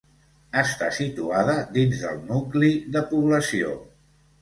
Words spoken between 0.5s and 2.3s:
Està situada dins del